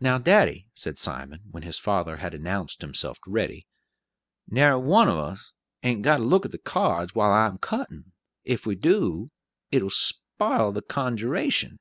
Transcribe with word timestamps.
"Now, 0.00 0.16
daddy," 0.16 0.66
said 0.74 0.96
Simon, 0.96 1.42
when 1.50 1.62
his 1.62 1.78
father 1.78 2.16
had 2.16 2.32
announced 2.32 2.80
himself 2.80 3.18
ready, 3.26 3.66
"narry 4.48 4.80
one 4.80 5.08
of 5.10 5.18
us 5.18 5.52
ain't 5.82 6.00
got 6.00 6.16
to 6.16 6.22
look 6.22 6.46
at 6.46 6.52
the 6.52 6.58
cards, 6.58 7.14
while 7.14 7.30
I'm 7.30 7.56
a 7.56 7.58
cuttin'; 7.58 8.12
if 8.44 8.64
we 8.64 8.76
do, 8.76 9.30
it'll 9.70 9.90
spile 9.90 10.72
the 10.72 10.80
conjuration." 10.80 11.80